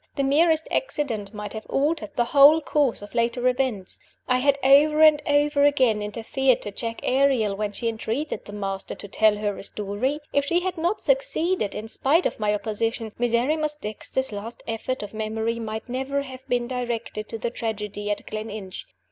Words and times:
The 0.15 0.23
merest 0.23 0.67
accident 0.71 1.31
might 1.31 1.53
have 1.53 1.67
altered 1.67 2.09
the 2.15 2.25
whole 2.25 2.59
course 2.59 3.03
of 3.03 3.13
later 3.13 3.47
events. 3.47 3.99
I 4.27 4.39
had 4.39 4.57
over 4.63 4.99
and 5.03 5.21
over 5.27 5.63
again 5.63 6.01
interfered 6.01 6.63
to 6.63 6.71
check 6.71 7.01
Ariel 7.03 7.55
when 7.55 7.71
she 7.71 7.87
entreated 7.87 8.43
the 8.45 8.51
Master 8.51 8.95
to 8.95 9.07
"tell 9.07 9.37
her 9.37 9.55
a 9.59 9.63
story." 9.63 10.19
If 10.33 10.45
she 10.45 10.61
had 10.61 10.75
not 10.79 11.01
succeeded, 11.01 11.75
in 11.75 11.87
spite 11.87 12.25
of 12.25 12.39
my 12.39 12.51
opposition, 12.51 13.11
Miserrimus 13.19 13.75
Dexter's 13.75 14.31
last 14.31 14.63
effort 14.67 15.03
of 15.03 15.13
memory 15.13 15.59
might 15.59 15.87
never 15.87 16.23
have 16.23 16.47
been 16.47 16.67
directed 16.67 17.29
to 17.29 17.37
the 17.37 17.51
tragedy 17.51 18.09
at 18.09 18.25
Gleninch. 18.25 18.87